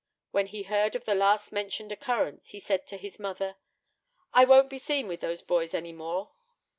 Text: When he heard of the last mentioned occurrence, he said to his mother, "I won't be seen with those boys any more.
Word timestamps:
When 0.31 0.47
he 0.47 0.63
heard 0.63 0.95
of 0.95 1.05
the 1.05 1.13
last 1.13 1.51
mentioned 1.51 1.91
occurrence, 1.91 2.49
he 2.49 2.59
said 2.59 2.87
to 2.87 2.97
his 2.97 3.19
mother, 3.19 3.57
"I 4.33 4.45
won't 4.45 4.67
be 4.71 4.79
seen 4.79 5.07
with 5.07 5.19
those 5.19 5.43
boys 5.43 5.75
any 5.75 5.93
more. 5.93 6.31